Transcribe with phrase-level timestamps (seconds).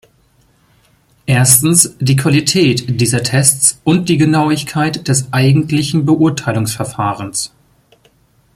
[1.27, 7.53] Erstens die Qualität dieser Tests und die Genauigkeit des eigentlichen Beurteilungsverfahrens.